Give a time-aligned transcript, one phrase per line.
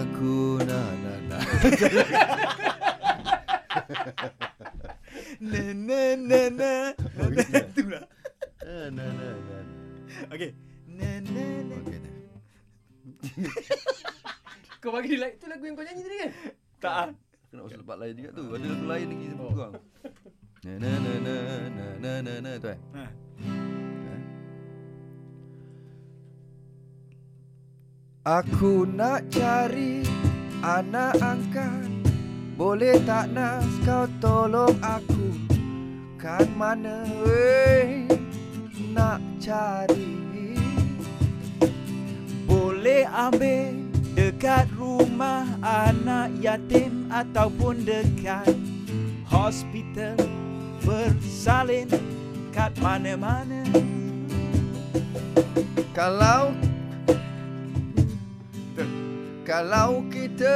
[0.00, 1.38] Aku na na na.
[5.40, 6.72] Na na na na.
[7.20, 7.52] Oh, gitu.
[7.52, 8.04] Itulah.
[8.64, 9.56] Na na na na.
[10.32, 10.56] Okey.
[10.88, 11.76] Na na na.
[11.84, 12.16] Okey dah.
[14.80, 16.30] Kau bagi like tu lagu yang kau nyanyi tadi kan?
[16.80, 17.08] Tak ah.
[17.12, 18.44] Aku nak masuk tempat lain juga tu.
[18.56, 19.72] Ada lagu lain lagi sebut kau.
[20.64, 21.34] Na na na na
[21.68, 22.80] na na na na tu eh.
[22.96, 23.04] Ha.
[28.20, 30.04] Aku nak cari
[30.60, 31.88] anak angkat.
[32.52, 35.32] Boleh tak Nas kau tolong aku?
[36.20, 38.04] Kan mana weh
[38.92, 40.52] nak cari?
[42.44, 48.52] Boleh ambil dekat rumah anak yatim ataupun dekat
[49.32, 50.20] hospital.
[50.84, 51.88] Bersalin
[52.52, 53.64] kat mana-mana.
[55.96, 56.52] Kalau
[59.50, 60.54] Kalau kita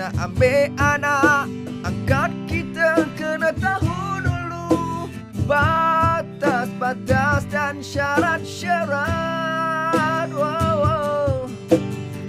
[0.00, 1.44] nak ambil anak
[1.84, 5.04] Angkat kita kena tahu dulu
[5.44, 11.44] Batas-batas dan syarat-syarat wow, wow.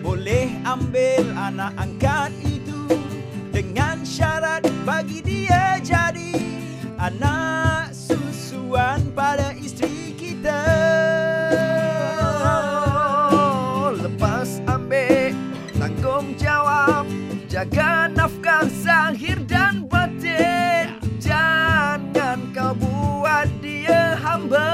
[0.03, 2.91] Boleh ambil anak angkat itu
[3.55, 6.35] dengan syarat bagi dia jadi
[6.99, 10.00] anak susuan pada isteri
[16.31, 17.05] tanggungjawab
[17.51, 20.95] Jaga nafkah zahir dan batin.
[21.19, 24.71] Jangan kau buat dia hamba.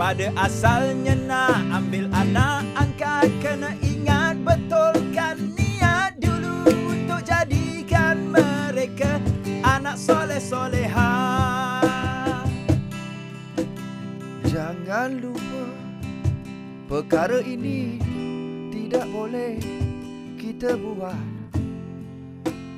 [0.00, 9.22] Pada asalnya nak ambil anak angkat Kena ingat betulkan niat dulu Untuk jadikan mereka
[9.62, 11.14] anak soleh-soleha
[14.48, 15.64] Jangan lupa
[16.90, 18.11] Perkara ini
[18.92, 19.56] Tidak boleh
[20.36, 21.24] Kita buat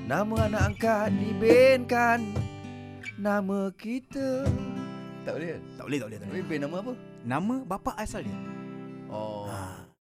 [0.07, 2.23] Nama anak angkat Dibinkan
[3.19, 4.47] Nama kita
[5.27, 5.59] Tak boleh?
[5.75, 6.93] Tak boleh, tak boleh, tak boleh Tapi bin nama apa?
[7.27, 8.39] Nama bapa asal dia
[9.11, 9.91] Oh ha.